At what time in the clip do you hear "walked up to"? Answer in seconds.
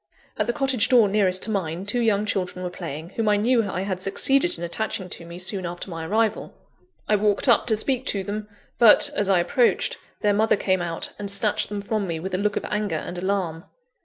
7.15-7.77